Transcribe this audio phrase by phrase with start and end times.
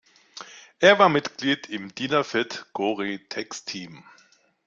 [0.79, 4.03] Er war Mitglied im Dynafit-Gore-Tex-Team.